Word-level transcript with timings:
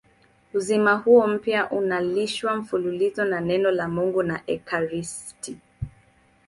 Uzima 0.53 0.93
huo 0.95 1.27
mpya 1.27 1.69
unalishwa 1.71 2.55
mfululizo 2.55 3.25
na 3.25 3.41
Neno 3.41 3.71
la 3.71 3.87
Mungu 3.87 4.23
na 4.23 4.41
ekaristi. 4.47 5.57